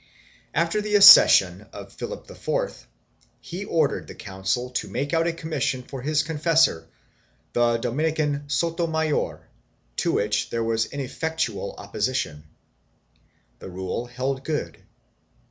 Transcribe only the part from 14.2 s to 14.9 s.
good.